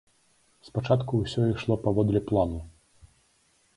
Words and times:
Спачатку 0.69 1.13
ўсё 1.21 1.41
ішло 1.53 1.75
паводле 1.85 2.19
плану. 2.33 2.59